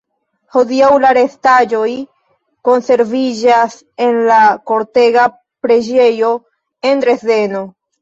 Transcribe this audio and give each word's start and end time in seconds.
Hodiaŭ 0.53 0.87
la 1.03 1.11
restaĵoj 1.17 1.89
konserviĝas 2.69 3.77
en 4.09 4.19
la 4.33 4.41
Kortega 4.73 5.29
preĝejo 5.39 6.37
en 6.93 7.09
Dresdeno. 7.09 7.67